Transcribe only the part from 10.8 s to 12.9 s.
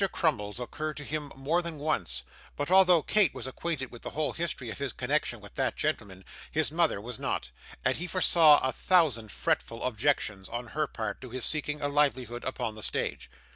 part, to his seeking a livelihood upon the